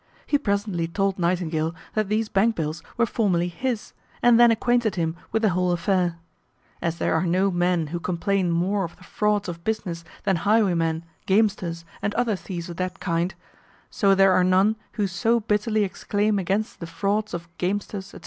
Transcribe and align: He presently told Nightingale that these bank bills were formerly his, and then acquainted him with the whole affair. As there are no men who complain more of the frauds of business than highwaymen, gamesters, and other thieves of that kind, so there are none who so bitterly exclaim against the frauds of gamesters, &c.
He 0.25 0.39
presently 0.39 0.87
told 0.87 1.19
Nightingale 1.19 1.75
that 1.93 2.09
these 2.09 2.27
bank 2.27 2.55
bills 2.55 2.81
were 2.97 3.05
formerly 3.05 3.49
his, 3.49 3.93
and 4.23 4.39
then 4.39 4.49
acquainted 4.49 4.95
him 4.95 5.15
with 5.31 5.43
the 5.43 5.49
whole 5.49 5.69
affair. 5.71 6.17
As 6.81 6.97
there 6.97 7.13
are 7.13 7.27
no 7.27 7.51
men 7.51 7.85
who 7.93 7.99
complain 7.99 8.49
more 8.49 8.83
of 8.83 8.97
the 8.97 9.03
frauds 9.03 9.47
of 9.47 9.63
business 9.63 10.03
than 10.23 10.37
highwaymen, 10.37 11.05
gamesters, 11.27 11.85
and 12.01 12.15
other 12.15 12.35
thieves 12.35 12.67
of 12.67 12.77
that 12.77 12.99
kind, 12.99 13.35
so 13.91 14.15
there 14.15 14.33
are 14.33 14.43
none 14.43 14.75
who 14.93 15.05
so 15.05 15.39
bitterly 15.39 15.83
exclaim 15.83 16.39
against 16.39 16.79
the 16.79 16.87
frauds 16.87 17.31
of 17.35 17.47
gamesters, 17.59 18.05
&c. 18.07 18.17